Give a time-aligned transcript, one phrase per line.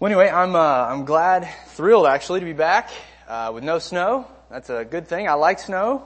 [0.00, 2.90] Well, anyway, I'm uh, I'm glad, thrilled actually to be back
[3.28, 4.26] uh, with no snow.
[4.50, 5.28] That's a good thing.
[5.28, 6.04] I like snow,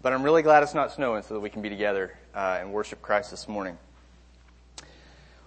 [0.00, 2.72] but I'm really glad it's not snowing so that we can be together uh, and
[2.72, 3.78] worship Christ this morning.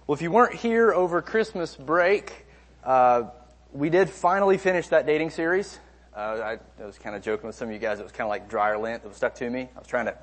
[0.06, 2.46] Well, if you weren't here over Christmas break,
[2.84, 3.30] uh,
[3.72, 5.78] we did finally finish that dating series.
[6.14, 7.98] Uh, I, I, was kind of joking with some of you guys.
[7.98, 9.70] It was kind of like dryer lint that was stuck to me.
[9.74, 10.18] I was trying to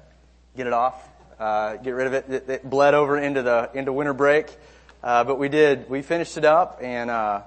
[0.55, 2.29] get it off, uh, get rid of it.
[2.29, 2.49] it.
[2.49, 4.55] It bled over into the into winter break.
[5.07, 7.41] Uh, but we did, we finished it up and, uh,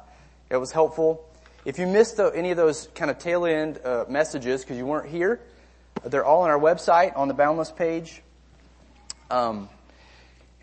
[0.49, 1.29] it was helpful.
[1.67, 4.87] If you missed the, any of those kind of tail end, uh, messages because you
[4.87, 5.43] weren't here,
[6.03, 8.23] they're all on our website on the Boundless page.
[9.31, 9.69] Um,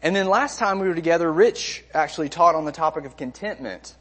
[0.02, 3.94] and then last time we were together, Rich actually taught on the topic of contentment.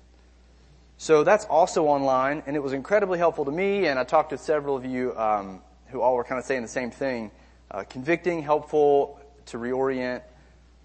[0.96, 4.38] So that's also online, and it was incredibly helpful to me, and I talked to
[4.38, 7.30] several of you um, who all were kind of saying the same thing.
[7.70, 10.22] Uh, convicting, helpful to reorient,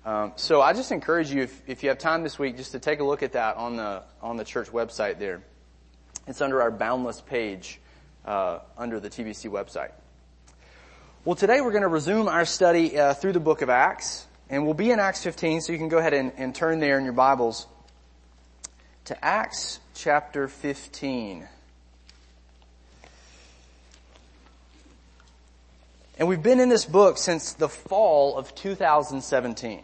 [0.03, 2.79] um, so I just encourage you, if, if you have time this week, just to
[2.79, 5.19] take a look at that on the on the church website.
[5.19, 5.43] There,
[6.27, 7.79] it's under our Boundless page
[8.25, 9.91] uh, under the TBC website.
[11.23, 14.65] Well, today we're going to resume our study uh, through the book of Acts, and
[14.65, 15.61] we'll be in Acts 15.
[15.61, 17.67] So you can go ahead and, and turn there in your Bibles
[19.05, 21.47] to Acts chapter 15.
[26.17, 29.83] And we've been in this book since the fall of 2017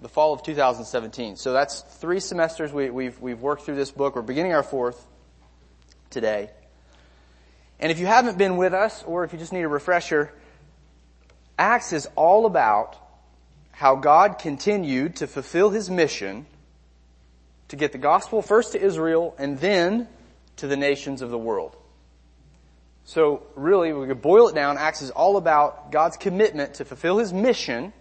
[0.00, 1.36] the fall of 2017.
[1.36, 4.14] So that's three semesters we, we've, we've worked through this book.
[4.14, 5.04] We're beginning our fourth
[6.10, 6.50] today.
[7.80, 10.32] And if you haven't been with us, or if you just need a refresher,
[11.58, 12.96] Acts is all about
[13.72, 16.46] how God continued to fulfill His mission
[17.68, 20.08] to get the gospel first to Israel and then
[20.56, 21.76] to the nations of the world.
[23.04, 27.18] So really, we could boil it down, Acts is all about God's commitment to fulfill
[27.18, 27.92] His mission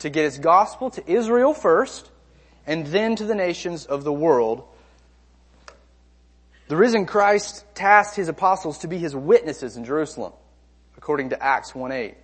[0.00, 2.10] to get his gospel to Israel first
[2.66, 4.64] and then to the nations of the world.
[6.68, 10.32] The risen Christ tasked his apostles to be his witnesses in Jerusalem,
[10.96, 12.14] according to Acts 1-8.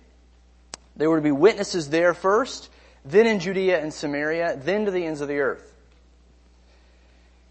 [0.95, 2.69] They were to be witnesses there first,
[3.05, 5.69] then in Judea and Samaria, then to the ends of the earth.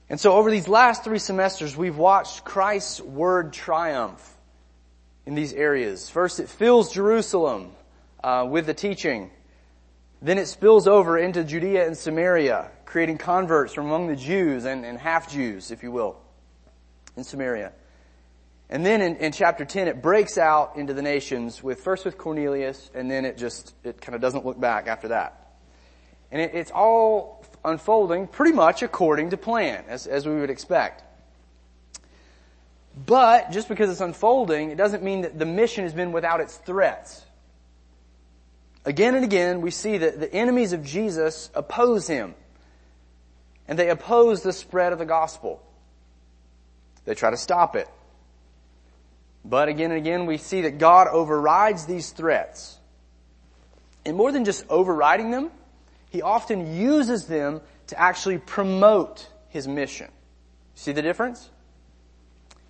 [0.09, 4.23] And so over these last three semesters, we've watched Christ's word triumph
[5.25, 6.11] in these areas.
[6.11, 7.73] First, it fills Jerusalem
[8.23, 9.31] uh, with the teaching
[10.23, 14.85] then it spills over into Judea and Samaria, creating converts from among the Jews and,
[14.85, 16.17] and half Jews, if you will,
[17.17, 17.73] in Samaria.
[18.71, 22.17] And then in, in, chapter 10, it breaks out into the nations with, first with
[22.17, 25.57] Cornelius, and then it just, it kind of doesn't look back after that.
[26.31, 31.03] And it, it's all unfolding pretty much according to plan, as, as we would expect.
[33.07, 36.57] But just because it's unfolding, it doesn't mean that the mission has been without its
[36.59, 37.25] threats.
[38.85, 42.35] Again and again, we see that the enemies of Jesus oppose him.
[43.69, 45.63] And they oppose the spread of the gospel.
[47.05, 47.89] They try to stop it.
[49.45, 52.79] But again and again, we see that God overrides these threats.
[54.05, 55.51] And more than just overriding them,
[56.11, 60.11] He often uses them to actually promote His mission.
[60.75, 61.51] See the difference?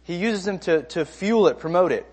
[0.04, 2.06] He uses them to, to fuel it, promote it.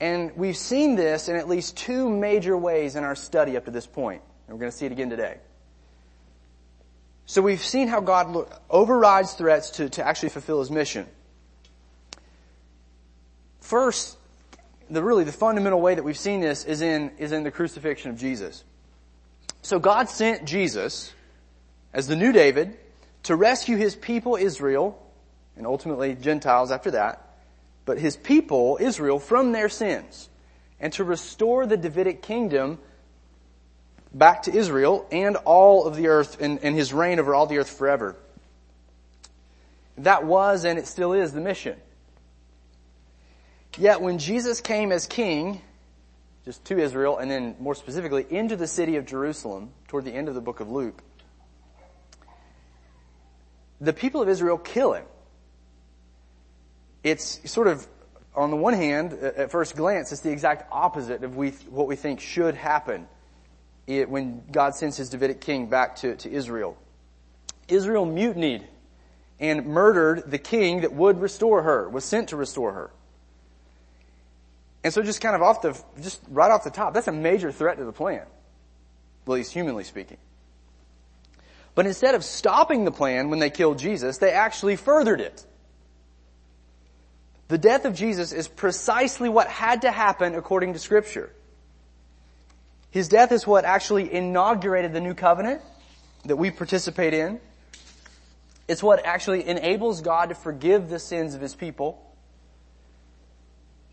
[0.00, 3.70] And we've seen this in at least two major ways in our study up to
[3.70, 4.22] this point.
[4.46, 5.36] And we're going to see it again today.
[7.26, 11.06] So we've seen how God overrides threats to, to actually fulfill his mission.
[13.60, 14.16] First,
[14.88, 18.10] the really the fundamental way that we've seen this is in, is in the crucifixion
[18.10, 18.64] of Jesus.
[19.62, 21.12] So God sent Jesus
[21.92, 22.76] as the new David
[23.24, 25.00] to rescue his people Israel
[25.56, 27.29] and ultimately Gentiles after that
[27.84, 30.28] but his people, Israel, from their sins
[30.80, 32.78] and to restore the Davidic kingdom
[34.12, 37.58] back to Israel and all of the earth and, and his reign over all the
[37.58, 38.16] earth forever.
[39.98, 41.76] That was and it still is the mission.
[43.78, 45.60] Yet when Jesus came as king,
[46.44, 50.28] just to Israel and then more specifically into the city of Jerusalem toward the end
[50.28, 51.02] of the book of Luke,
[53.80, 55.04] the people of Israel kill him
[57.02, 57.86] it's sort of,
[58.34, 61.96] on the one hand, at first glance, it's the exact opposite of we, what we
[61.96, 63.08] think should happen
[63.86, 66.76] it, when God sends his Davidic king back to, to Israel.
[67.68, 68.66] Israel mutinied
[69.38, 72.90] and murdered the king that would restore her, was sent to restore her.
[74.84, 77.52] And so just kind of off the, just right off the top, that's a major
[77.52, 78.22] threat to the plan.
[79.26, 80.16] At least humanly speaking.
[81.74, 85.44] But instead of stopping the plan when they killed Jesus, they actually furthered it.
[87.50, 91.32] The death of Jesus is precisely what had to happen according to scripture.
[92.92, 95.60] His death is what actually inaugurated the new covenant
[96.26, 97.40] that we participate in.
[98.68, 102.00] It's what actually enables God to forgive the sins of His people.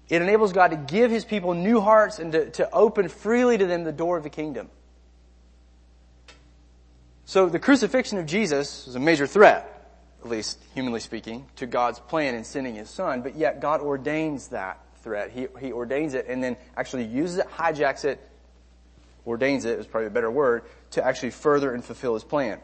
[0.08, 3.66] It enables God to give His people new hearts and to, to open freely to
[3.66, 4.70] them the door of the kingdom.
[7.26, 9.77] So the crucifixion of Jesus is a major threat,
[10.28, 14.50] at least humanly speaking, to God's plan in sending His Son, but yet God ordains
[14.50, 15.32] that threat.
[15.32, 18.20] He, he ordains it and then actually uses it, hijacks it,
[19.26, 22.60] ordains it is probably a better word, to actually further and fulfill His plan.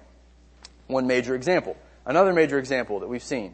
[0.88, 1.78] One major example.
[2.06, 3.54] Another major example that we've seen.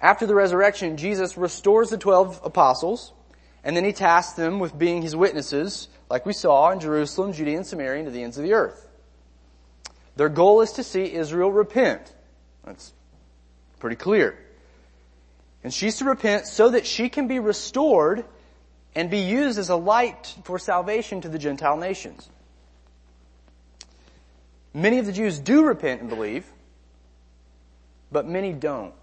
[0.00, 3.12] After the resurrection, Jesus restores the twelve apostles,
[3.62, 7.58] and then he tasks them with being his witnesses, like we saw in Jerusalem, Judea,
[7.58, 8.88] and Samaria, and to the ends of the earth.
[10.16, 12.14] Their goal is to see Israel repent.
[12.68, 12.92] That's
[13.80, 14.38] pretty clear.
[15.64, 18.24] And she's to repent so that she can be restored
[18.94, 22.28] and be used as a light for salvation to the Gentile nations.
[24.72, 26.46] Many of the Jews do repent and believe,
[28.12, 28.94] but many don't.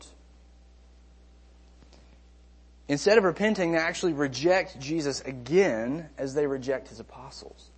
[2.88, 7.72] Instead of repenting, they actually reject Jesus again as they reject his apostles.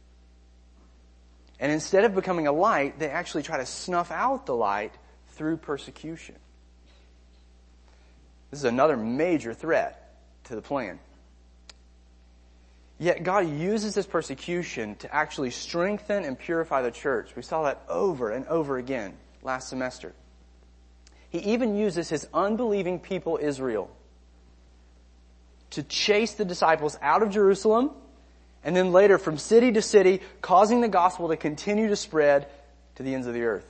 [1.60, 4.94] And instead of becoming a light, they actually try to snuff out the light
[5.38, 6.36] through persecution.
[8.52, 11.00] This is another major threat to the plan.
[13.00, 17.36] Yet God uses this persecution to actually strengthen and purify the church.
[17.36, 19.14] We saw that over and over again
[19.44, 20.14] last semester.
[21.30, 23.92] He even uses his unbelieving people Israel
[25.72, 27.92] to chase the disciples out of Jerusalem
[28.64, 32.48] and then later from city to city, causing the gospel to continue to spread
[32.96, 33.66] to the ends of the earth.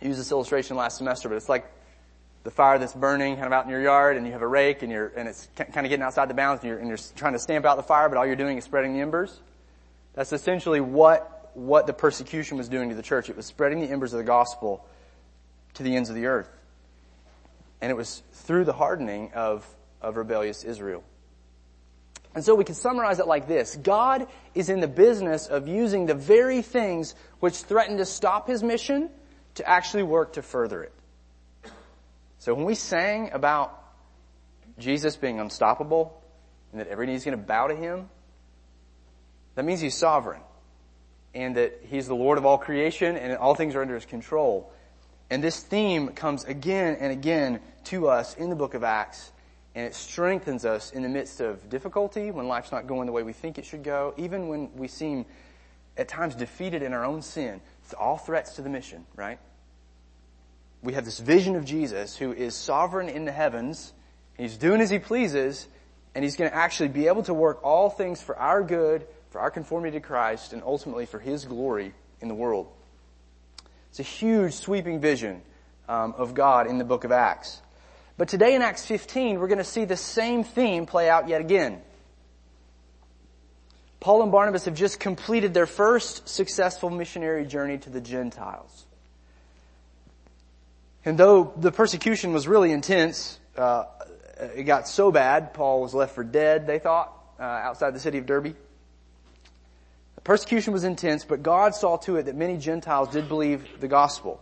[0.00, 1.70] I used this illustration last semester, but it's like
[2.44, 4.82] the fire that's burning kind of out in your yard and you have a rake
[4.82, 7.32] and you're, and it's kind of getting outside the bounds and you're, and you're trying
[7.32, 9.40] to stamp out the fire, but all you're doing is spreading the embers.
[10.14, 13.28] That's essentially what, what the persecution was doing to the church.
[13.28, 14.86] It was spreading the embers of the gospel
[15.74, 16.50] to the ends of the earth.
[17.80, 19.66] And it was through the hardening of,
[20.00, 21.02] of rebellious Israel.
[22.34, 23.76] And so we can summarize it like this.
[23.76, 28.62] God is in the business of using the very things which threaten to stop his
[28.62, 29.10] mission
[29.58, 30.92] to actually work to further it.
[32.38, 33.78] So when we sang about
[34.78, 36.22] Jesus being unstoppable
[36.72, 38.08] and that every knee is going to bow to him,
[39.54, 40.40] that means he's sovereign
[41.34, 44.72] and that he's the Lord of all creation and all things are under his control.
[45.30, 49.32] And this theme comes again and again to us in the book of Acts
[49.74, 53.22] and it strengthens us in the midst of difficulty, when life's not going the way
[53.22, 55.26] we think it should go, even when we seem
[55.96, 57.60] at times defeated in our own sin.
[57.88, 59.38] It's all threats to the mission, right?
[60.82, 63.94] We have this vision of Jesus who is sovereign in the heavens.
[64.36, 65.66] He's doing as he pleases,
[66.14, 69.40] and he's going to actually be able to work all things for our good, for
[69.40, 72.68] our conformity to Christ, and ultimately for his glory in the world.
[73.88, 75.40] It's a huge sweeping vision
[75.88, 77.62] um, of God in the book of Acts.
[78.18, 81.40] But today in Acts 15, we're going to see the same theme play out yet
[81.40, 81.80] again.
[84.00, 88.86] Paul and Barnabas have just completed their first successful missionary journey to the Gentiles.
[91.04, 93.84] And though the persecution was really intense, uh,
[94.54, 98.18] it got so bad, Paul was left for dead, they thought, uh, outside the city
[98.18, 98.54] of Derbe.
[100.14, 103.88] The persecution was intense, but God saw to it that many Gentiles did believe the
[103.88, 104.40] gospel.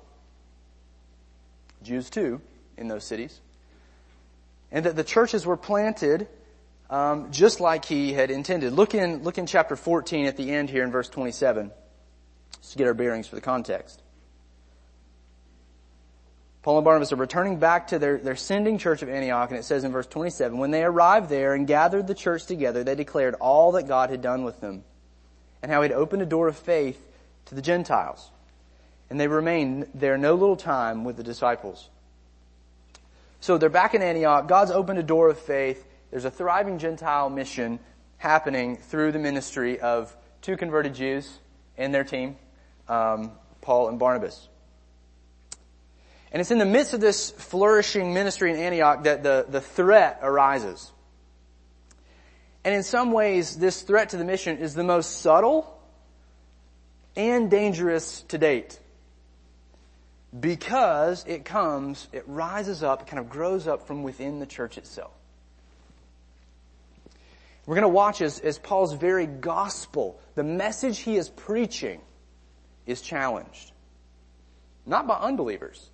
[1.82, 2.40] Jews too,
[2.76, 3.40] in those cities
[4.70, 6.28] and that the churches were planted
[6.90, 8.72] um, just like he had intended.
[8.72, 11.70] Look in, look in chapter 14 at the end here in verse 27.
[12.60, 14.02] Just to get our bearings for the context.
[16.66, 19.62] Paul and Barnabas are returning back to their, their sending church of Antioch, and it
[19.62, 23.34] says in verse 27, When they arrived there and gathered the church together, they declared
[23.34, 24.82] all that God had done with them,
[25.62, 27.00] and how he had opened a door of faith
[27.44, 28.30] to the Gentiles.
[29.08, 31.88] And they remained there no little time with the disciples.
[33.38, 34.48] So they're back in Antioch.
[34.48, 35.86] God's opened a door of faith.
[36.10, 37.78] There's a thriving Gentile mission
[38.18, 41.38] happening through the ministry of two converted Jews
[41.76, 42.36] and their team,
[42.88, 44.48] um, Paul and Barnabas.
[46.32, 50.18] And it's in the midst of this flourishing ministry in Antioch that the, the threat
[50.22, 50.92] arises.
[52.64, 55.80] And in some ways, this threat to the mission is the most subtle
[57.14, 58.78] and dangerous to date
[60.38, 64.78] because it comes, it rises up, it kind of grows up from within the church
[64.78, 65.12] itself.
[67.66, 72.00] We're going to watch as, as Paul's very gospel, the message he is preaching,
[72.86, 73.72] is challenged.
[74.86, 75.90] Not by unbelievers,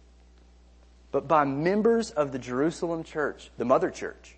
[1.11, 4.37] but by members of the Jerusalem church, the mother church.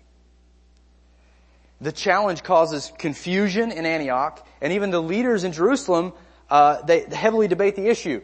[1.81, 6.13] The challenge causes confusion in Antioch, and even the leaders in Jerusalem,
[6.49, 8.21] uh, they heavily debate the issue.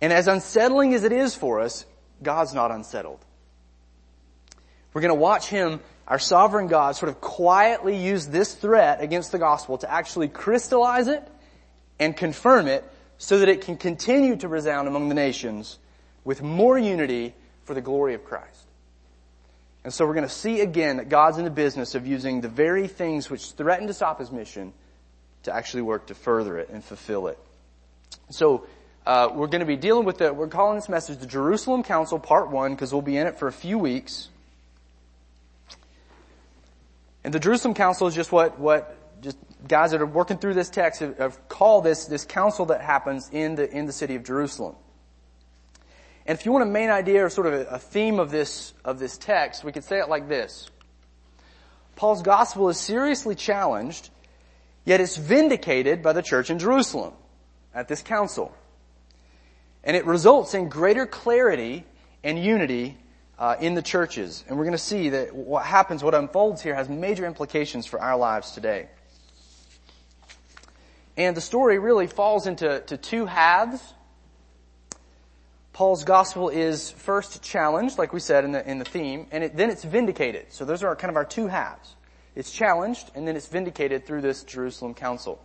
[0.00, 1.84] And as unsettling as it is for us,
[2.22, 3.24] God's not unsettled.
[4.92, 5.80] We're going to watch Him,
[6.10, 11.06] our sovereign God, sort of quietly used this threat against the gospel to actually crystallize
[11.06, 11.26] it
[12.00, 12.84] and confirm it
[13.16, 15.78] so that it can continue to resound among the nations
[16.24, 18.66] with more unity for the glory of Christ.
[19.84, 22.48] And so we're going to see again that God's in the business of using the
[22.48, 24.72] very things which threaten to stop His mission
[25.44, 27.38] to actually work to further it and fulfill it.
[28.30, 28.66] So,
[29.06, 30.36] uh, we're going to be dealing with it.
[30.36, 33.48] we're calling this message the Jerusalem Council Part 1 because we'll be in it for
[33.48, 34.28] a few weeks.
[37.24, 39.36] And the Jerusalem Council is just what, what just
[39.68, 43.28] guys that are working through this text have, have called this, this council that happens
[43.30, 44.74] in the, in the city of Jerusalem.
[46.26, 48.72] And if you want a main idea or sort of a, a theme of this,
[48.84, 50.70] of this text, we could say it like this.
[51.96, 54.08] Paul's gospel is seriously challenged,
[54.84, 57.12] yet it's vindicated by the church in Jerusalem
[57.74, 58.54] at this council.
[59.84, 61.84] And it results in greater clarity
[62.22, 62.96] and unity
[63.40, 64.44] uh, in the churches.
[64.46, 68.00] And we're going to see that what happens, what unfolds here, has major implications for
[68.00, 68.88] our lives today.
[71.16, 73.82] And the story really falls into to two halves.
[75.72, 79.56] Paul's gospel is first challenged, like we said in the, in the theme, and it,
[79.56, 80.52] then it's vindicated.
[80.52, 81.96] So those are kind of our two halves.
[82.34, 85.42] It's challenged, and then it's vindicated through this Jerusalem council.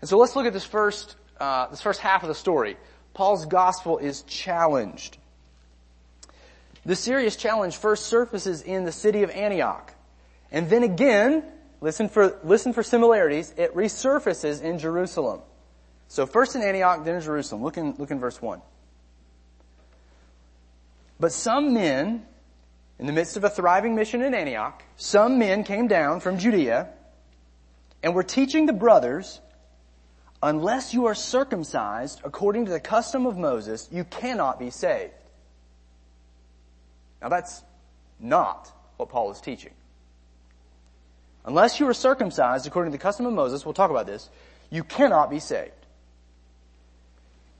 [0.00, 2.78] And so let's look at this first, uh, this first half of the story.
[3.12, 5.18] Paul's gospel is challenged.
[6.84, 9.94] The serious challenge first surfaces in the city of Antioch.
[10.50, 11.44] And then again,
[11.80, 15.40] listen for, listen for similarities, it resurfaces in Jerusalem.
[16.08, 17.62] So first in Antioch, then in Jerusalem.
[17.62, 18.60] Look in, look in verse 1.
[21.20, 22.26] But some men,
[22.98, 26.88] in the midst of a thriving mission in Antioch, some men came down from Judea
[28.02, 29.40] and were teaching the brothers,
[30.42, 35.12] unless you are circumcised according to the custom of Moses, you cannot be saved.
[37.20, 37.62] Now that's
[38.18, 39.72] not what Paul is teaching.
[41.44, 44.28] Unless you are circumcised according to the custom of Moses, we'll talk about this,
[44.70, 45.72] you cannot be saved.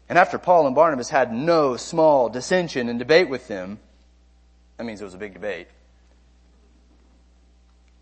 [0.09, 3.79] And after Paul and Barnabas had no small dissension and debate with them,
[4.77, 5.69] that means it was a big debate.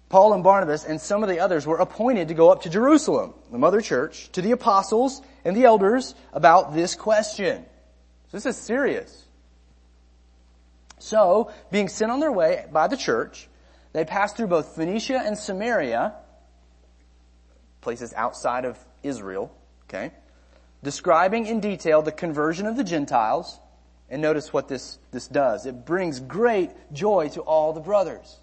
[0.08, 3.34] Paul and Barnabas and some of the others were appointed to go up to Jerusalem,
[3.52, 7.64] the mother church, to the apostles and the elders about this question.
[8.30, 9.27] So this is serious.
[10.98, 13.48] So, being sent on their way by the church,
[13.92, 16.14] they passed through both Phoenicia and Samaria,
[17.80, 19.54] places outside of Israel,
[19.88, 20.12] okay,
[20.82, 23.58] describing in detail the conversion of the Gentiles,
[24.10, 25.66] and notice what this, this does.
[25.66, 28.38] It brings great joy to all the brothers.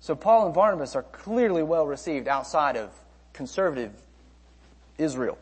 [0.00, 2.90] So Paul and Barnabas are clearly well received outside of
[3.32, 3.92] conservative
[4.96, 5.38] Israel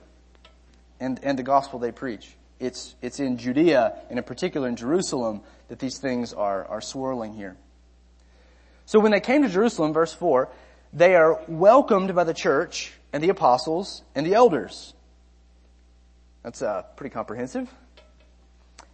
[1.00, 2.34] and, and the gospel they preach.
[2.58, 7.34] It's, it's in Judea, and in particular in Jerusalem, that these things are, are swirling
[7.34, 7.56] here.
[8.86, 10.48] So when they came to Jerusalem, verse 4,
[10.92, 14.94] they are welcomed by the church and the apostles and the elders.
[16.42, 17.68] That's uh, pretty comprehensive.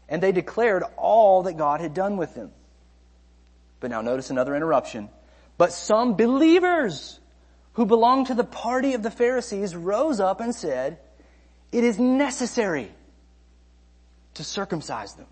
[0.09, 2.51] And they declared all that God had done with them.
[3.79, 5.09] But now notice another interruption.
[5.57, 7.21] But some believers
[7.75, 10.99] who belonged to the party of the Pharisees rose up and said,
[11.71, 12.91] it is necessary
[14.35, 15.27] to circumcise them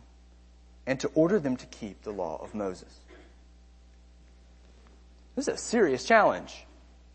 [0.86, 3.00] and to order them to keep the law of Moses.
[5.36, 6.66] This is a serious challenge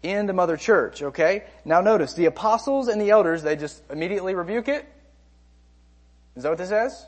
[0.03, 1.43] in the mother church, okay?
[1.65, 4.85] Now notice, the apostles and the elders, they just immediately rebuke it?
[6.35, 7.05] Is that what this says?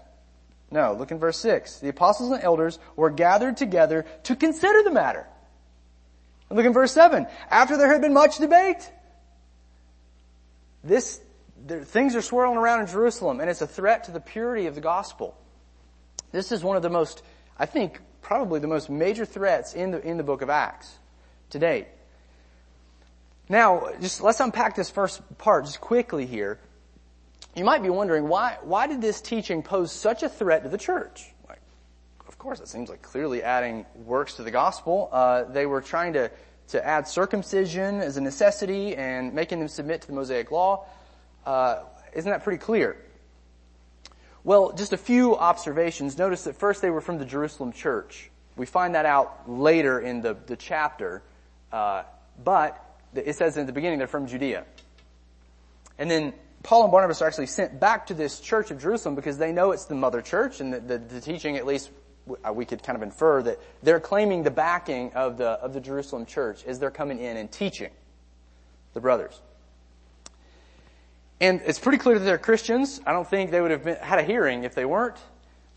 [0.71, 1.79] No, look in verse 6.
[1.79, 5.25] The apostles and elders were gathered together to consider the matter.
[6.49, 7.27] And look in verse 7.
[7.49, 8.89] After there had been much debate,
[10.83, 11.19] this,
[11.65, 14.75] there, things are swirling around in Jerusalem and it's a threat to the purity of
[14.75, 15.35] the gospel.
[16.31, 17.23] This is one of the most,
[17.57, 20.97] I think, probably the most major threats in the, in the book of Acts
[21.51, 21.87] to date.
[23.47, 26.59] Now, just let's unpack this first part just quickly here.
[27.55, 30.77] You might be wondering why, why did this teaching pose such a threat to the
[30.77, 31.33] church?
[31.47, 31.59] Like,
[32.27, 35.09] of course, it seems like clearly adding works to the gospel.
[35.11, 36.29] Uh, they were trying to,
[36.67, 40.85] to add circumcision as a necessity and making them submit to the Mosaic law.
[41.43, 41.79] Uh,
[42.13, 42.97] isn't that pretty clear?
[44.43, 46.17] Well, just a few observations.
[46.17, 48.29] Notice that first they were from the Jerusalem church.
[48.55, 51.21] We find that out later in the, the chapter,
[51.71, 52.03] uh,
[52.43, 54.65] but it says in the beginning they're from Judea.
[55.97, 59.37] And then Paul and Barnabas are actually sent back to this church of Jerusalem because
[59.37, 61.89] they know it's the mother church and the, the, the teaching, at least
[62.45, 65.79] uh, we could kind of infer that they're claiming the backing of the, of the
[65.79, 67.91] Jerusalem church as they're coming in and teaching
[68.93, 69.41] the brothers.
[71.41, 72.99] And it's pretty clear that they're Christians.
[73.05, 75.17] I don't think they would have been, had a hearing if they weren't.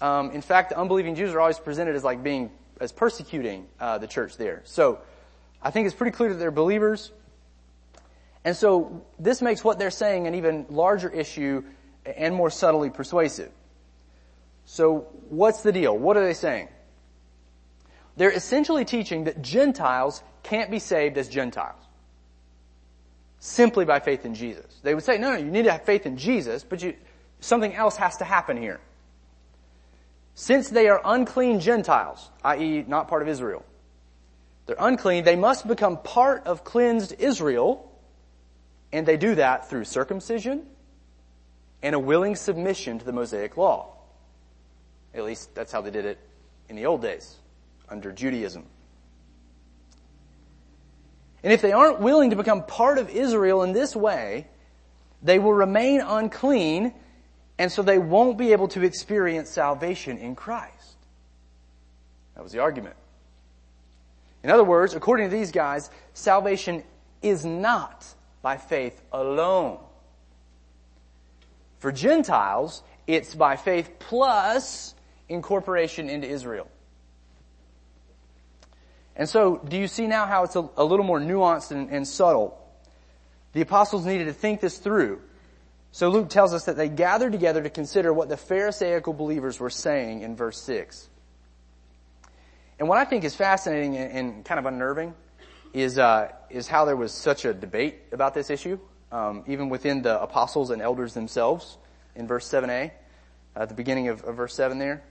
[0.01, 2.51] Um, in fact, the unbelieving Jews are always presented as like being,
[2.81, 4.63] as persecuting uh, the church there.
[4.65, 4.99] So
[5.63, 7.13] I think it's pretty clear that they're believers.
[8.45, 11.63] And so this makes what they're saying an even larger issue
[12.05, 13.53] and more subtly persuasive.
[14.65, 15.97] So what's the deal?
[15.97, 16.69] What are they saying?
[18.17, 21.81] They're essentially teaching that Gentiles can't be saved as Gentiles.
[23.45, 24.79] Simply by faith in Jesus.
[24.85, 26.95] They would say, no, no, you need to have faith in Jesus, but you,
[27.41, 28.79] something else has to happen here.
[30.37, 32.85] Since they are unclean Gentiles, i.e.
[32.87, 33.65] not part of Israel,
[34.67, 37.91] they're unclean, they must become part of cleansed Israel,
[38.93, 40.65] and they do that through circumcision
[41.83, 43.97] and a willing submission to the Mosaic law.
[45.15, 46.19] At least that's how they did it
[46.69, 47.35] in the old days,
[47.89, 48.67] under Judaism.
[51.43, 54.47] And if they aren't willing to become part of Israel in this way,
[55.23, 56.95] they will remain unclean,
[57.59, 60.97] and so they won't be able to experience salvation in Christ.
[62.35, 62.97] That was the argument.
[64.43, 66.83] In other words, according to these guys, salvation
[67.23, 68.07] is not
[68.41, 69.79] by faith alone.
[71.79, 74.95] For Gentiles, it's by faith plus
[75.29, 76.69] incorporation into Israel.
[79.17, 82.07] And so, do you see now how it's a, a little more nuanced and, and
[82.09, 82.59] subtle?
[83.53, 85.21] The apostles needed to think this through.
[85.91, 89.69] So Luke tells us that they gathered together to consider what the Pharisaical believers were
[89.69, 91.11] saying in verse 6.
[92.79, 95.15] And what I think is fascinating and, and kind of unnerving
[95.75, 98.79] is, uh, is how there was such a debate about this issue,
[99.13, 101.77] um, even within the apostles and elders themselves
[102.17, 102.91] in verse 7a,
[103.55, 105.03] at the beginning of, of verse 7 there.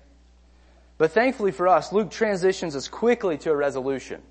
[0.98, 4.22] But thankfully for us, Luke transitions us quickly to a resolution.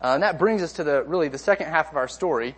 [0.00, 2.54] Uh, and that brings us to the, really the second half of our story.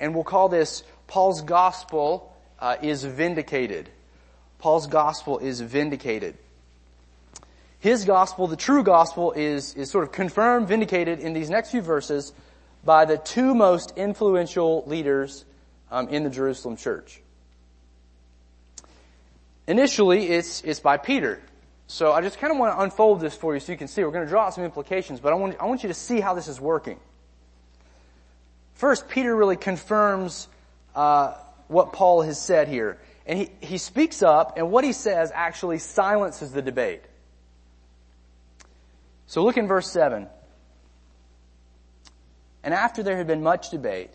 [0.00, 3.88] And we'll call this Paul's gospel uh, is vindicated.
[4.58, 6.36] Paul's gospel is vindicated.
[7.80, 11.82] His gospel, the true gospel, is, is sort of confirmed, vindicated in these next few
[11.82, 12.32] verses
[12.82, 15.44] by the two most influential leaders
[15.90, 17.20] um, in the Jerusalem church.
[19.66, 21.42] Initially, it's, it's by Peter.
[21.86, 24.02] So I just kind of want to unfold this for you so you can see.
[24.02, 26.20] We're going to draw out some implications, but I want, I want you to see
[26.20, 26.98] how this is working.
[28.74, 30.48] First, Peter really confirms
[30.94, 31.34] uh,
[31.68, 32.98] what Paul has said here.
[33.26, 37.02] And he, he speaks up, and what he says actually silences the debate.
[39.26, 40.26] So look in verse 7.
[42.62, 44.10] And after there had been much debate,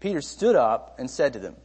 [0.00, 1.56] Peter stood up and said to them,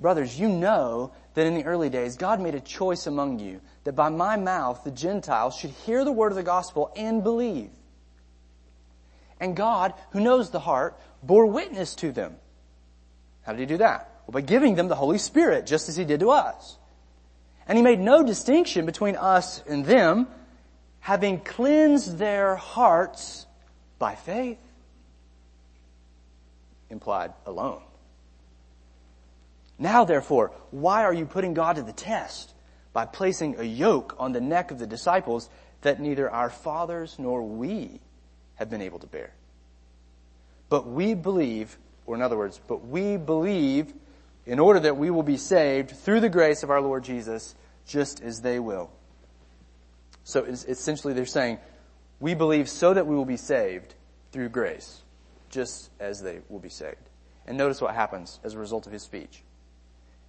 [0.00, 3.94] Brothers, you know that in the early days God made a choice among you that
[3.94, 7.70] by my mouth the Gentiles should hear the word of the gospel and believe.
[9.40, 12.36] And God, who knows the heart, bore witness to them.
[13.42, 14.08] How did he do that?
[14.26, 16.78] Well, by giving them the Holy Spirit, just as he did to us.
[17.66, 20.28] And he made no distinction between us and them,
[21.00, 23.46] having cleansed their hearts
[23.98, 24.58] by faith.
[26.88, 27.82] Implied alone.
[29.78, 32.54] Now therefore, why are you putting God to the test
[32.92, 35.48] by placing a yoke on the neck of the disciples
[35.80, 38.00] that neither our fathers nor we
[38.56, 39.32] have been able to bear?
[40.68, 43.92] But we believe, or in other words, but we believe
[44.46, 47.54] in order that we will be saved through the grace of our Lord Jesus,
[47.86, 48.90] just as they will.
[50.24, 51.58] So essentially they're saying,
[52.20, 53.94] we believe so that we will be saved
[54.30, 55.02] through grace,
[55.50, 57.08] just as they will be saved.
[57.46, 59.42] And notice what happens as a result of his speech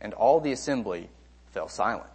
[0.03, 1.09] and all the assembly
[1.51, 2.05] fell silent.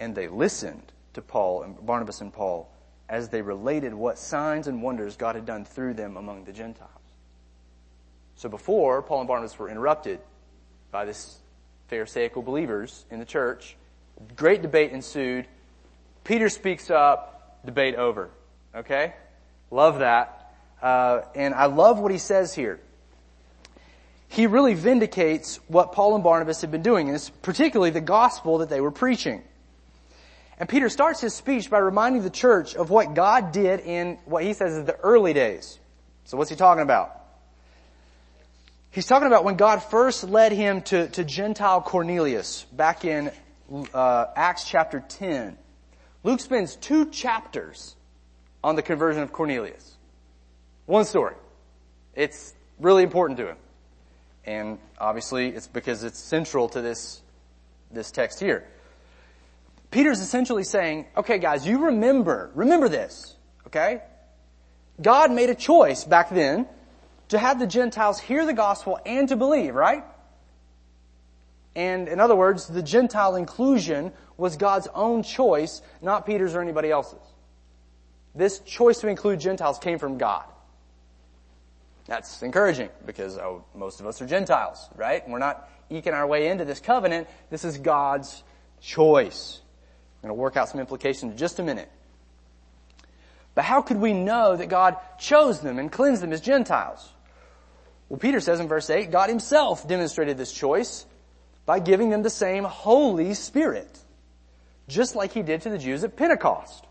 [0.00, 2.68] And they listened to Paul and Barnabas and Paul
[3.08, 6.90] as they related what signs and wonders God had done through them among the Gentiles.
[8.34, 10.18] So before Paul and Barnabas were interrupted
[10.90, 11.38] by this
[11.88, 13.76] Pharisaical believers in the church,
[14.36, 15.46] great debate ensued.
[16.24, 18.30] Peter speaks up, debate over.
[18.74, 19.14] Okay?
[19.70, 20.52] Love that.
[20.82, 22.80] Uh, and I love what he says here
[24.28, 28.58] he really vindicates what Paul and Barnabas had been doing, and it's particularly the gospel
[28.58, 29.42] that they were preaching.
[30.58, 34.44] And Peter starts his speech by reminding the church of what God did in what
[34.44, 35.78] he says is the early days.
[36.24, 37.20] So what's he talking about?
[38.90, 43.32] He's talking about when God first led him to, to Gentile Cornelius back in
[43.92, 45.58] uh, Acts chapter 10.
[46.22, 47.96] Luke spends two chapters
[48.62, 49.96] on the conversion of Cornelius.
[50.86, 51.34] One story.
[52.14, 53.56] It's really important to him.
[54.46, 57.22] And obviously it's because it's central to this,
[57.90, 58.66] this text here.
[59.90, 63.36] Peter's essentially saying, okay guys, you remember, remember this,
[63.68, 64.02] okay?
[65.00, 66.66] God made a choice back then
[67.28, 70.04] to have the Gentiles hear the gospel and to believe, right?
[71.76, 76.90] And in other words, the Gentile inclusion was God's own choice, not Peter's or anybody
[76.90, 77.18] else's.
[78.34, 80.44] This choice to include Gentiles came from God.
[82.06, 85.26] That's encouraging because oh, most of us are Gentiles, right?
[85.28, 87.28] We're not eking our way into this covenant.
[87.50, 88.42] This is God's
[88.80, 89.60] choice.
[90.22, 91.90] I'm going to work out some implications in just a minute.
[93.54, 97.08] But how could we know that God chose them and cleansed them as Gentiles?
[98.08, 101.06] Well, Peter says in verse 8, God himself demonstrated this choice
[101.64, 103.98] by giving them the same Holy Spirit,
[104.88, 106.84] just like he did to the Jews at Pentecost.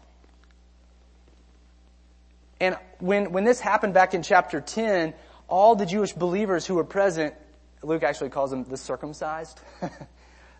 [2.64, 5.14] And when, when this happened back in chapter 10,
[5.50, 7.34] all the Jewish believers who were present,
[7.82, 9.60] Luke actually calls them the circumcised.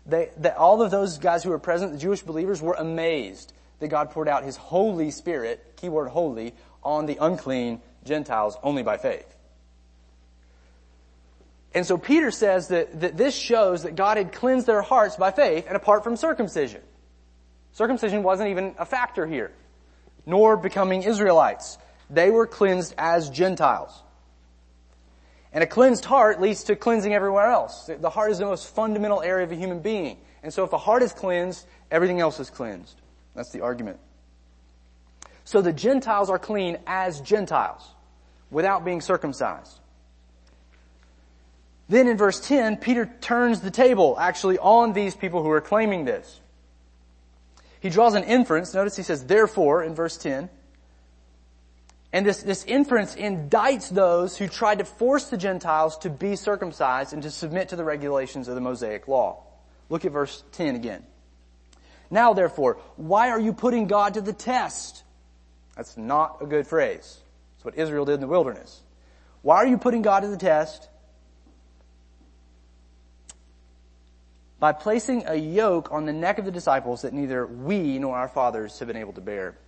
[0.06, 3.88] they, that all of those guys who were present, the Jewish believers, were amazed that
[3.88, 9.34] God poured out His Holy Spirit, keyword holy, on the unclean Gentiles only by faith.
[11.72, 15.30] And so Peter says that, that this shows that God had cleansed their hearts by
[15.30, 16.82] faith and apart from circumcision.
[17.72, 19.52] Circumcision wasn't even a factor here,
[20.26, 21.78] nor becoming Israelites.
[22.10, 24.02] They were cleansed as Gentiles.
[25.52, 27.88] And a cleansed heart leads to cleansing everywhere else.
[27.88, 30.18] The heart is the most fundamental area of a human being.
[30.42, 33.00] And so if the heart is cleansed, everything else is cleansed.
[33.34, 33.98] That's the argument.
[35.44, 37.82] So the Gentiles are clean as Gentiles,
[38.50, 39.78] without being circumcised.
[41.88, 46.04] Then in verse 10, Peter turns the table actually on these people who are claiming
[46.04, 46.40] this.
[47.80, 48.72] He draws an inference.
[48.72, 50.48] Notice he says, therefore, in verse 10,
[52.14, 57.12] and this, this inference indicts those who tried to force the Gentiles to be circumcised
[57.12, 59.42] and to submit to the regulations of the Mosaic law.
[59.88, 61.02] Look at verse 10 again.
[62.12, 65.02] Now therefore, why are you putting God to the test?
[65.74, 67.18] That's not a good phrase.
[67.56, 68.80] That's what Israel did in the wilderness.
[69.42, 70.88] Why are you putting God to the test?
[74.60, 78.28] By placing a yoke on the neck of the disciples that neither we nor our
[78.28, 79.58] fathers have been able to bear.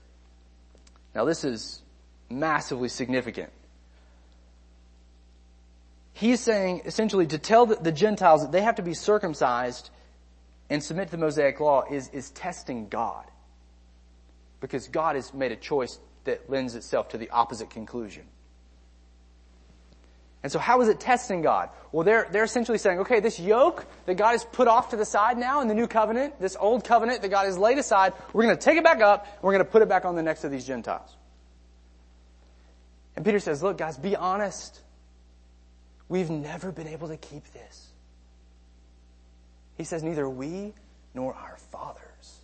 [1.12, 1.82] Now this is
[2.30, 3.50] massively significant.
[6.12, 9.90] He's saying essentially to tell the, Gentiles that they have to be circumcised
[10.70, 13.24] and submit to the Mosaic law is, is testing God.
[14.60, 18.24] Because God has made a choice that lends itself to the opposite conclusion.
[20.42, 21.70] And so how is it testing God?
[21.92, 25.04] Well, they're, they're essentially saying, okay, this yoke that God has put off to the
[25.04, 28.44] side now in the new covenant, this old covenant that God has laid aside, we're
[28.44, 30.22] going to take it back up and we're going to put it back on the
[30.22, 31.16] necks of these Gentiles.
[33.16, 34.80] And Peter says, look guys, be honest.
[36.08, 37.88] We've never been able to keep this.
[39.76, 40.72] He says, neither we
[41.14, 42.40] nor our fathers,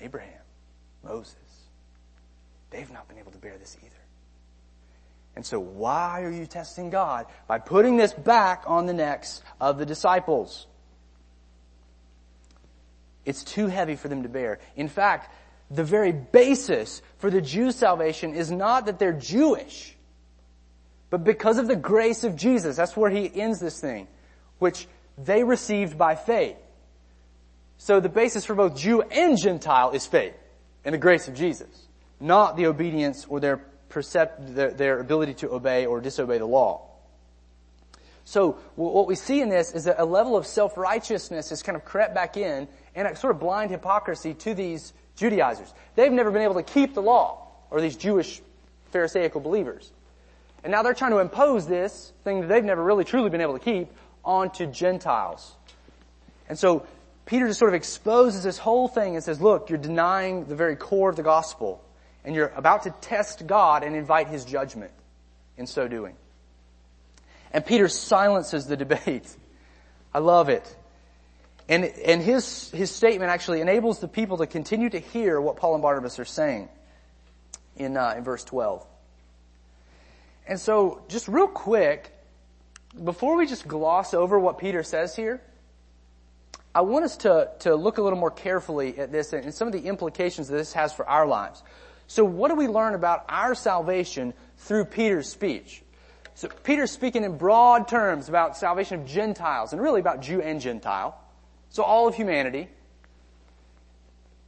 [0.00, 0.42] Abraham,
[1.02, 1.34] Moses,
[2.70, 3.94] they've not been able to bear this either.
[5.36, 7.26] And so why are you testing God?
[7.46, 10.66] By putting this back on the necks of the disciples.
[13.24, 14.58] It's too heavy for them to bear.
[14.76, 15.32] In fact,
[15.70, 19.96] the very basis for the Jews' salvation is not that they're Jewish,
[21.10, 22.76] but because of the grace of Jesus.
[22.76, 24.08] That's where he ends this thing,
[24.58, 26.56] which they received by faith.
[27.78, 30.34] So the basis for both Jew and Gentile is faith
[30.84, 35.50] and the grace of Jesus, not the obedience or their percept, their, their ability to
[35.50, 36.86] obey or disobey the law.
[38.24, 41.84] So what we see in this is that a level of self-righteousness has kind of
[41.84, 45.72] crept back in and a sort of blind hypocrisy to these Judaizers.
[45.96, 48.40] They've never been able to keep the law, or these Jewish
[48.90, 49.92] Pharisaical believers.
[50.64, 53.58] And now they're trying to impose this thing that they've never really truly been able
[53.58, 53.88] to keep
[54.24, 55.54] onto Gentiles.
[56.48, 56.86] And so
[57.26, 60.74] Peter just sort of exposes this whole thing and says, look, you're denying the very
[60.74, 61.84] core of the gospel,
[62.24, 64.90] and you're about to test God and invite his judgment
[65.58, 66.16] in so doing.
[67.52, 69.28] And Peter silences the debate.
[70.14, 70.76] I love it.
[71.70, 75.74] And, and his, his statement actually enables the people to continue to hear what Paul
[75.74, 76.68] and Barnabas are saying
[77.76, 78.84] in, uh, in verse 12.
[80.48, 82.12] And so, just real quick,
[83.04, 85.40] before we just gloss over what Peter says here,
[86.74, 89.72] I want us to, to look a little more carefully at this and some of
[89.72, 91.62] the implications that this has for our lives.
[92.08, 95.84] So what do we learn about our salvation through Peter's speech?
[96.34, 100.60] So Peter's speaking in broad terms about salvation of Gentiles and really about Jew and
[100.60, 101.16] Gentile.
[101.70, 102.68] So all of humanity.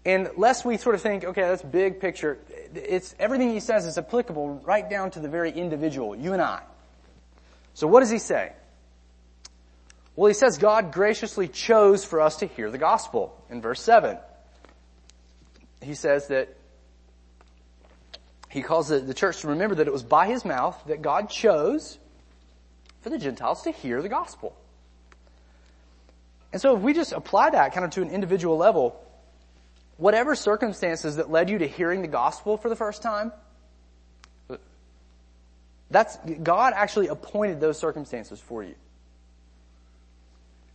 [0.05, 2.39] And lest we sort of think, okay, that's big picture,
[2.75, 6.63] it's, everything he says is applicable right down to the very individual, you and I.
[7.75, 8.53] So what does he say?
[10.17, 14.19] Well, he says God graciously chose for us to hear the gospel in verse 7.
[15.81, 16.55] He says that
[18.49, 21.31] he calls the, the church to remember that it was by his mouth that God
[21.31, 21.99] chose
[23.01, 24.55] for the Gentiles to hear the gospel.
[26.53, 29.03] And so if we just apply that kind of to an individual level,
[29.97, 33.33] whatever circumstances that led you to hearing the gospel for the first time,
[35.91, 38.75] that's, God actually appointed those circumstances for you.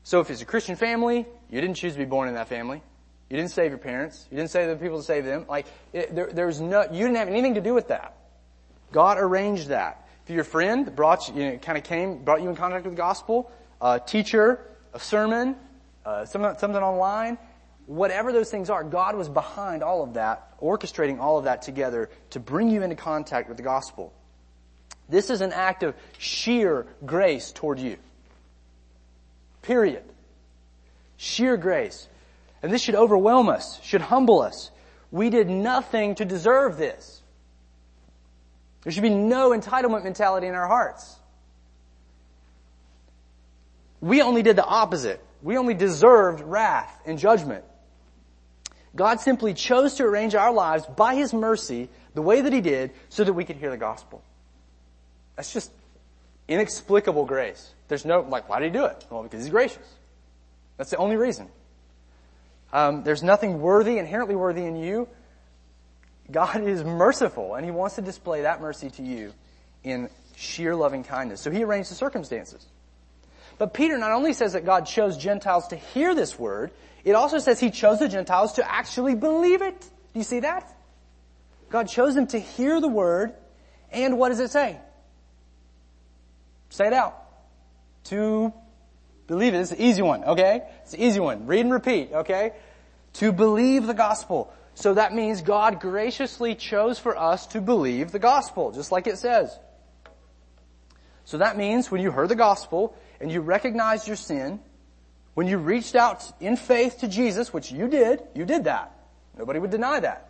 [0.04, 2.82] So if it's a Christian family, you didn't choose to be born in that family.
[3.30, 4.26] You didn't save your parents.
[4.32, 5.46] You didn't save the people to save them.
[5.50, 8.16] Like, it, there, there's no, you didn't have anything to do with that.
[8.92, 10.08] God arranged that.
[10.26, 12.94] If your friend brought you, you know, kind of came, brought you in contact with
[12.94, 14.62] the gospel, a teacher,
[14.94, 15.56] a sermon,
[16.08, 17.38] uh, something, something online,
[17.86, 22.10] whatever those things are, God was behind all of that, orchestrating all of that together
[22.30, 24.14] to bring you into contact with the gospel.
[25.10, 27.98] This is an act of sheer grace toward you.
[29.64, 30.04] Period.
[31.18, 32.08] Sheer grace.
[32.64, 34.72] And this should overwhelm us, should humble us.
[35.12, 37.22] We did nothing to deserve this.
[38.84, 41.18] There should be no entitlement mentality in our hearts.
[44.00, 45.22] We only did the opposite.
[45.42, 47.64] We only deserved wrath and judgment.
[48.96, 52.92] God simply chose to arrange our lives by His mercy the way that He did
[53.10, 54.24] so that we could hear the gospel.
[55.36, 55.72] That's just
[56.48, 57.74] inexplicable grace.
[57.88, 59.06] There's no, like, why did He do it?
[59.10, 59.88] Well, because He's gracious.
[60.78, 61.48] That's the only reason.
[62.74, 65.08] Um, there's nothing worthy, inherently worthy in you.
[66.30, 69.34] God is merciful and He wants to display that mercy to you
[69.84, 71.40] in sheer loving kindness.
[71.42, 72.66] So He arranged the circumstances.
[73.58, 76.72] But Peter not only says that God chose Gentiles to hear this word,
[77.04, 79.80] it also says He chose the Gentiles to actually believe it.
[79.80, 80.74] Do you see that?
[81.70, 83.34] God chose them to hear the word,
[83.92, 84.78] and what does it say?
[86.70, 87.24] Say it out.
[88.06, 88.54] To
[89.28, 89.60] believe it.
[89.60, 90.64] It's an easy one, okay?
[90.84, 91.46] It's an easy one.
[91.48, 92.54] Read and repeat, okay?
[93.14, 94.54] To believe the gospel.
[94.76, 99.18] So that means God graciously chose for us to believe the gospel, just like it
[99.18, 99.58] says.
[101.26, 104.60] So that means when you heard the gospel and you recognized your sin,
[105.34, 108.92] when you reached out in faith to Jesus, which you did, you did that.
[109.38, 110.30] Nobody would deny that.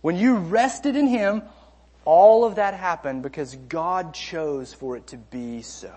[0.00, 1.42] When you rested in Him,
[2.04, 5.92] all of that happened because God chose for it to be so.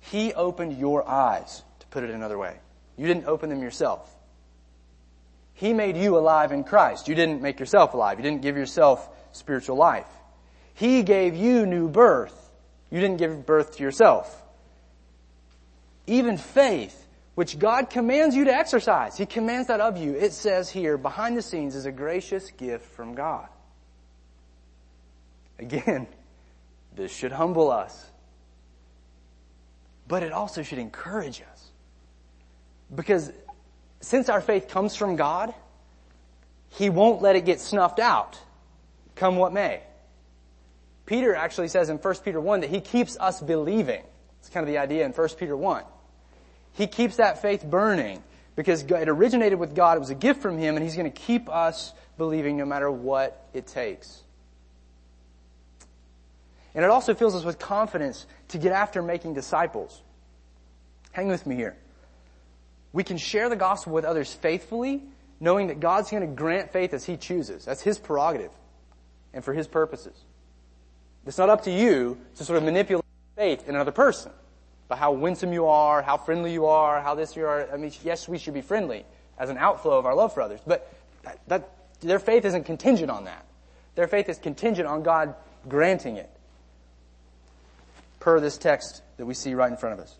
[0.00, 2.56] He opened your eyes, to put it another way.
[2.96, 4.12] You didn't open them yourself.
[5.54, 7.08] He made you alive in Christ.
[7.08, 8.18] You didn't make yourself alive.
[8.18, 10.06] You didn't give yourself spiritual life.
[10.76, 12.50] He gave you new birth.
[12.90, 14.42] You didn't give birth to yourself.
[16.06, 19.18] Even faith, which God commands you to exercise.
[19.18, 20.14] He commands that of you.
[20.14, 23.48] It says here, behind the scenes is a gracious gift from God.
[25.58, 26.06] Again,
[26.94, 28.06] this should humble us
[30.08, 31.70] but it also should encourage us.
[32.94, 33.32] Because
[34.00, 35.52] since our faith comes from God,
[36.70, 38.38] He won't let it get snuffed out,
[39.16, 39.82] come what may.
[41.06, 44.02] Peter actually says in 1 Peter 1 that He keeps us believing.
[44.40, 45.84] It's kind of the idea in 1 Peter 1.
[46.72, 48.22] He keeps that faith burning
[48.56, 49.96] because it originated with God.
[49.96, 52.90] It was a gift from Him and He's going to keep us believing no matter
[52.90, 54.22] what it takes.
[56.74, 60.02] And it also fills us with confidence to get after making disciples.
[61.12, 61.76] Hang with me here.
[62.92, 65.02] We can share the gospel with others faithfully,
[65.40, 67.64] knowing that God's going to grant faith as He chooses.
[67.64, 68.50] That's His prerogative
[69.32, 70.14] and for His purposes.
[71.26, 73.04] It's not up to you to sort of manipulate
[73.36, 74.32] faith in another person
[74.88, 77.68] by how winsome you are, how friendly you are, how this you are.
[77.72, 79.04] I mean, yes, we should be friendly
[79.38, 80.92] as an outflow of our love for others, but
[81.24, 83.44] that, that their faith isn't contingent on that.
[83.96, 85.34] Their faith is contingent on God
[85.68, 86.30] granting it
[88.20, 90.14] per this text that we see right in front of us.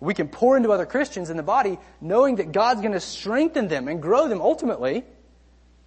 [0.00, 3.68] We can pour into other Christians in the body knowing that God's going to strengthen
[3.68, 5.04] them and grow them ultimately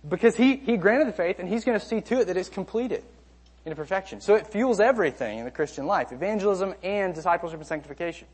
[0.08, 2.50] because He, He granted the faith and He's going to see to it that it's
[2.50, 3.04] completed
[3.66, 4.22] into perfection.
[4.22, 8.28] So it fuels everything in the Christian life, evangelism and discipleship and sanctification.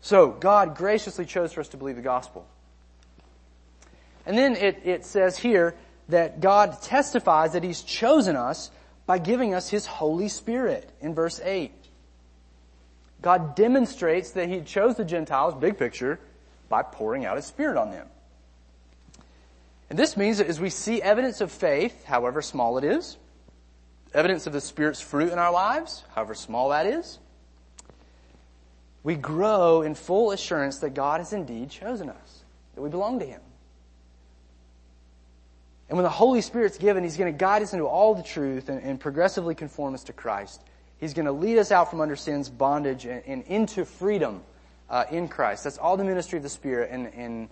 [0.00, 2.46] So God graciously chose for us to believe the gospel.
[4.24, 5.74] And then it, it says here
[6.08, 8.70] that God testifies that He's chosen us
[9.06, 11.72] by giving us His Holy Spirit in verse 8.
[13.22, 16.20] God demonstrates that He chose the Gentiles, big picture,
[16.68, 18.06] by pouring out His Spirit on them.
[19.90, 23.16] And this means that as we see evidence of faith, however small it is,
[24.14, 27.18] evidence of the Spirit's fruit in our lives, however small that is,
[29.02, 32.44] we grow in full assurance that God has indeed chosen us,
[32.74, 33.40] that we belong to Him.
[35.88, 38.68] And when the Holy Spirit's given, He's going to guide us into all the truth
[38.68, 40.62] and, and progressively conform us to Christ.
[40.98, 44.42] He's going to lead us out from under sin's bondage and, and into freedom
[44.90, 45.64] uh, in Christ.
[45.64, 46.90] That's all the ministry of the Spirit.
[46.92, 47.48] And, and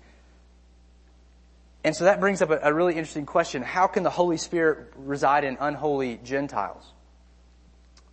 [1.85, 3.63] And so that brings up a, a really interesting question.
[3.63, 6.85] How can the Holy Spirit reside in unholy Gentiles?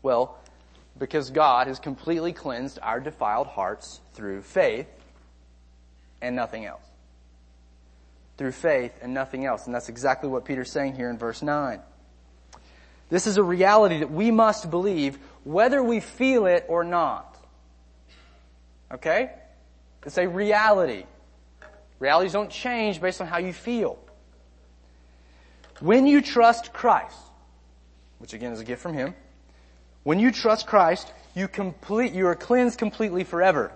[0.01, 0.37] Well,
[0.97, 4.87] because God has completely cleansed our defiled hearts through faith
[6.21, 6.83] and nothing else.
[8.37, 9.65] Through faith and nothing else.
[9.65, 11.81] And that's exactly what Peter's saying here in verse 9.
[13.09, 17.37] This is a reality that we must believe whether we feel it or not.
[18.91, 19.31] Okay?
[20.05, 21.05] It's a reality.
[22.05, 23.97] Realities don't change based on how you feel.
[25.79, 27.17] When you trust Christ,
[28.19, 29.15] which again is a gift from Him,
[30.03, 33.71] when you trust Christ, you complete, you are cleansed completely forever.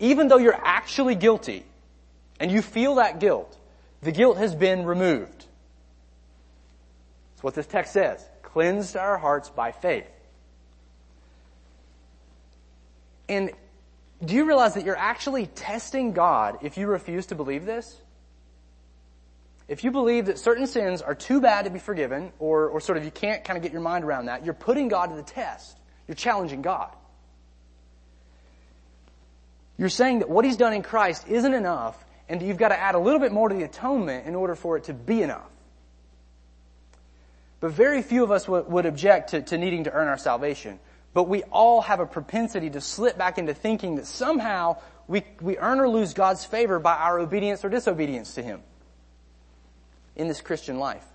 [0.00, 1.66] Even though you're actually guilty,
[2.40, 3.54] and you feel that guilt,
[4.00, 5.44] the guilt has been removed.
[7.34, 8.24] That's what this text says.
[8.40, 10.08] Cleansed our hearts by faith.
[13.28, 13.50] And
[14.26, 18.00] do you realize that you're actually testing God if you refuse to believe this?
[19.68, 22.98] If you believe that certain sins are too bad to be forgiven, or, or sort
[22.98, 25.22] of you can't kind of get your mind around that, you're putting God to the
[25.22, 25.76] test.
[26.06, 26.90] You're challenging God.
[29.76, 32.94] You're saying that what He's done in Christ isn't enough, and you've got to add
[32.94, 35.50] a little bit more to the atonement in order for it to be enough.
[37.58, 40.78] But very few of us would, would object to, to needing to earn our salvation.
[41.16, 44.76] But we all have a propensity to slip back into thinking that somehow
[45.08, 48.60] we, we earn or lose God's favor by our obedience or disobedience to Him
[50.14, 51.06] in this Christian life.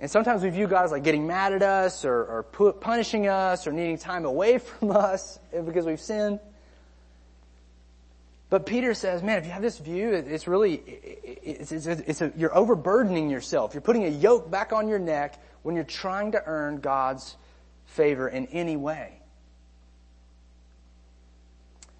[0.00, 3.28] And sometimes we view God as like getting mad at us or, or put, punishing
[3.28, 6.40] us or needing time away from us because we've sinned.
[8.50, 12.32] But Peter says, man, if you have this view, it's really, it's, it's, it's a,
[12.36, 13.74] you're overburdening yourself.
[13.74, 17.36] You're putting a yoke back on your neck when you're trying to earn God's
[17.88, 19.20] favor in any way.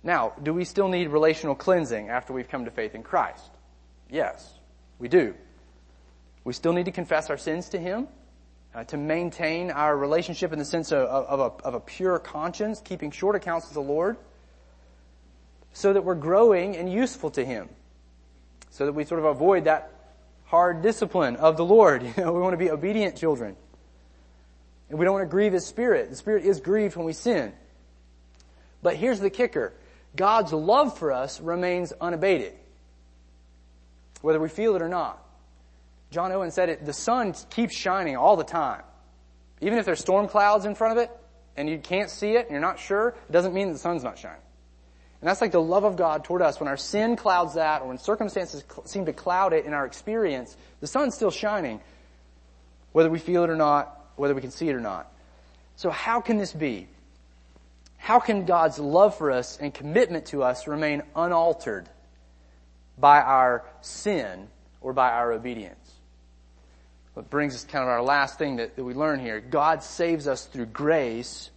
[0.03, 3.51] Now, do we still need relational cleansing after we've come to faith in Christ?
[4.09, 4.55] Yes,
[4.99, 5.35] we do.
[6.45, 8.07] We still need to confess our sins to Him,
[8.75, 12.19] uh, to maintain our relationship in the sense of, of, of, a, of a pure
[12.19, 14.17] conscience, keeping short accounts with the Lord
[15.73, 17.69] so that we're growing and useful to Him.
[18.71, 19.93] So that we sort of avoid that
[20.47, 22.03] hard discipline of the Lord.
[22.17, 23.57] You know, we want to be obedient children.
[24.91, 26.11] And we don't want to grieve His Spirit.
[26.11, 27.53] The Spirit is grieved when we sin.
[28.83, 29.73] But here's the kicker.
[30.17, 32.55] God's love for us remains unabated.
[34.23, 35.23] Whether we feel it or not.
[36.11, 38.83] John Owen said it, the sun keeps shining all the time.
[39.61, 41.11] Even if there's storm clouds in front of it,
[41.57, 44.19] and you can't see it, and you're not sure, it doesn't mean the sun's not
[44.19, 44.41] shining.
[45.21, 46.61] And that's like the love of God toward us.
[46.61, 49.85] When our sin clouds that, or when circumstances cl- seem to cloud it in our
[49.85, 51.81] experience, the sun's still shining,
[52.93, 55.11] whether we feel it or not, whether we can see it or not.
[55.77, 56.89] So how can this be?
[57.97, 61.89] How can God's love for us and commitment to us remain unaltered
[62.99, 64.49] by our sin
[64.81, 65.93] or by our obedience?
[67.15, 69.41] What brings us kind of our last thing that, that we learn here.
[69.41, 71.51] God saves us through grace,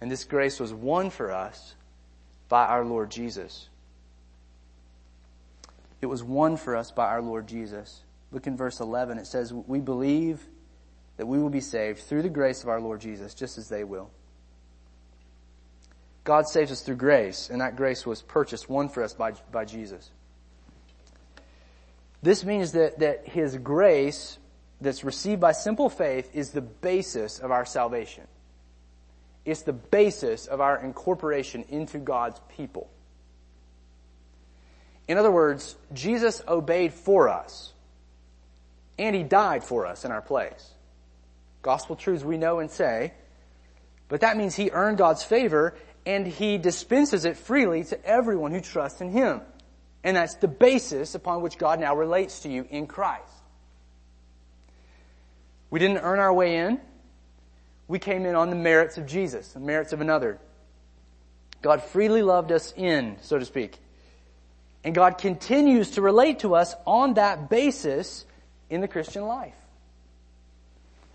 [0.00, 1.74] and this grace was won for us
[2.50, 3.68] by our Lord Jesus.
[6.02, 8.02] It was won for us by our Lord Jesus.
[8.30, 9.18] Look in verse 11.
[9.18, 10.44] It says, We believe
[11.22, 13.84] that we will be saved through the grace of our Lord Jesus, just as they
[13.84, 14.10] will.
[16.24, 19.64] God saves us through grace, and that grace was purchased, won for us by, by
[19.64, 20.10] Jesus.
[22.22, 24.36] This means that, that His grace
[24.80, 28.24] that's received by simple faith is the basis of our salvation.
[29.44, 32.90] It's the basis of our incorporation into God's people.
[35.06, 37.72] In other words, Jesus obeyed for us,
[38.98, 40.72] and He died for us in our place.
[41.62, 43.14] Gospel truths we know and say,
[44.08, 48.60] but that means He earned God's favor, and He dispenses it freely to everyone who
[48.60, 49.40] trusts in Him.
[50.04, 53.22] And that's the basis upon which God now relates to you in Christ.
[55.70, 56.78] We didn't earn our way in.
[57.88, 60.38] We came in on the merits of Jesus, the merits of another.
[61.62, 63.78] God freely loved us in, so to speak.
[64.84, 68.26] And God continues to relate to us on that basis
[68.68, 69.54] in the Christian life.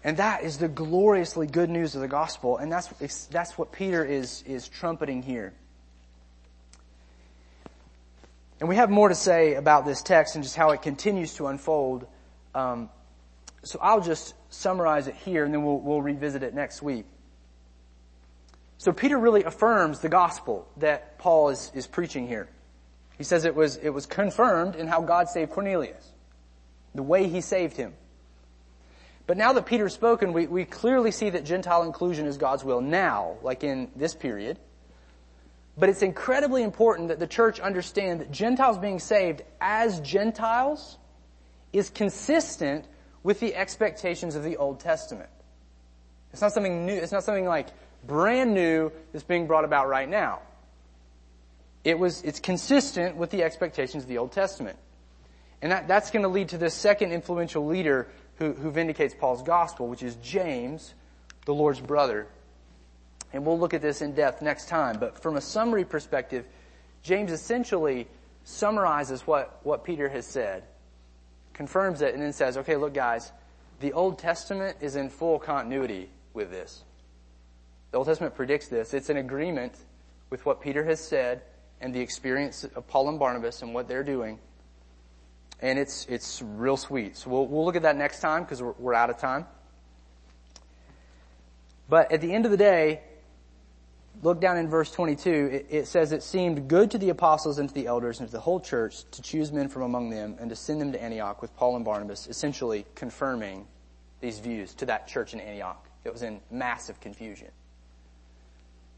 [0.08, 4.06] And that is the gloriously good news of the gospel, and that's, that's what Peter
[4.06, 5.52] is, is trumpeting here.
[8.62, 11.48] And we have more to say about this text and just how it continues to
[11.48, 12.08] unfold.
[12.56, 12.90] Um,
[13.64, 17.06] so I'll just summarize it here and then we'll, we'll revisit it next week.
[18.78, 22.48] So Peter really affirms the gospel that Paul is, is preaching here.
[23.18, 26.14] He says it was, it was confirmed in how God saved Cornelius.
[26.96, 27.94] The way he saved him.
[29.28, 32.80] But now that Peter's spoken, we, we clearly see that Gentile inclusion is God's will
[32.80, 34.58] now, like in this period.
[35.78, 40.98] But it's incredibly important that the church understand that Gentiles being saved as Gentiles
[41.74, 42.86] is consistent
[43.22, 45.30] with the expectations of the Old Testament.
[46.32, 47.68] It's not something new, it's not something like
[48.08, 50.40] brand new that's being brought about right now.
[51.84, 54.78] It was, it's consistent with the expectations of the Old Testament.
[55.62, 58.08] And that, that's going to lead to this second influential leader
[58.38, 60.94] who, who vindicates Paul's gospel, which is James,
[61.46, 62.28] the Lord's brother.
[63.34, 64.98] And we'll look at this in depth next time.
[65.00, 66.46] But from a summary perspective,
[67.04, 68.08] James essentially
[68.44, 70.64] summarizes what, what Peter has said,
[71.54, 73.32] confirms it, and then says, okay, look guys,
[73.80, 76.84] the Old Testament is in full continuity with this.
[77.92, 78.94] The Old Testament predicts this.
[78.94, 79.74] It's in agreement
[80.30, 81.42] with what Peter has said
[81.82, 84.40] and the experience of Paul and Barnabas and what they're doing.
[85.60, 87.18] And it's, it's real sweet.
[87.18, 89.46] So we'll, we'll look at that next time because we're, we're out of time.
[91.90, 93.02] But at the end of the day,
[94.22, 97.70] look down in verse 22, it, it, says it seemed good to the apostles and
[97.70, 100.50] to the elders and to the whole church to choose men from among them and
[100.50, 103.68] to send them to Antioch with Paul and Barnabas, essentially confirming
[104.20, 105.88] these views to that church in Antioch.
[106.04, 107.50] It was in massive confusion.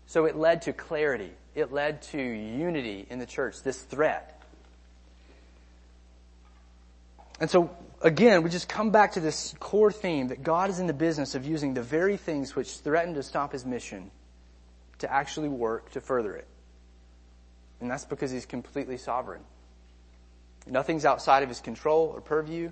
[0.05, 1.31] So it led to clarity.
[1.53, 4.38] It led to unity in the church, this threat.
[7.39, 7.69] And so
[8.01, 11.35] again, we just come back to this core theme that God is in the business
[11.35, 14.11] of using the very things which threaten to stop his mission
[14.99, 16.47] to actually work to further it.
[17.79, 19.41] And that's because he's completely sovereign.
[20.67, 22.71] Nothing's outside of his control or purview.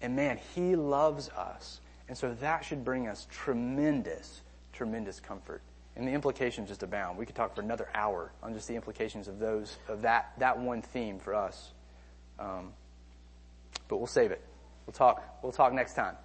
[0.00, 1.80] And man, he loves us.
[2.08, 4.40] And so that should bring us tremendous,
[4.72, 5.62] tremendous comfort
[5.96, 7.18] and the implications just abound.
[7.18, 10.58] We could talk for another hour on just the implications of those of that that
[10.58, 11.72] one theme for us.
[12.38, 12.72] Um,
[13.88, 14.40] but we'll save it.
[14.86, 15.22] We'll talk.
[15.42, 16.16] We'll talk next time,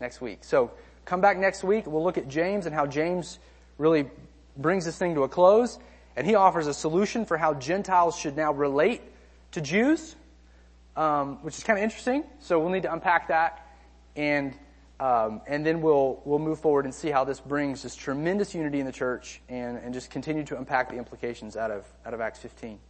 [0.00, 0.44] next week.
[0.44, 0.72] So
[1.04, 1.86] come back next week.
[1.86, 3.38] We'll look at James and how James
[3.78, 4.10] really
[4.56, 5.78] brings this thing to a close,
[6.16, 9.02] and he offers a solution for how Gentiles should now relate
[9.52, 10.16] to Jews,
[10.96, 12.24] um, which is kind of interesting.
[12.40, 13.66] So we'll need to unpack that
[14.16, 14.56] and.
[15.00, 18.80] Um, and then we'll we'll move forward and see how this brings this tremendous unity
[18.80, 22.20] in the church and, and just continue to unpack the implications out of out of
[22.20, 22.80] Acts 15.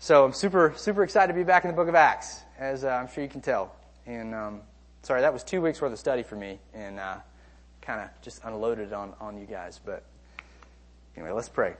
[0.00, 2.88] So I'm super super excited to be back in the Book of Acts, as uh,
[2.88, 3.74] I'm sure you can tell.
[4.06, 4.60] And um,
[5.02, 7.16] sorry, that was two weeks worth of study for me, and uh,
[7.80, 9.80] kind of just unloaded on on you guys.
[9.84, 10.04] But
[11.16, 11.74] anyway, let's pray.